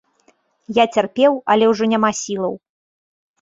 Я 0.77 0.85
цярпеў, 0.99 1.37
але 1.57 1.67
ужо 1.73 1.83
няма 1.93 2.11
сілаў. 2.21 2.53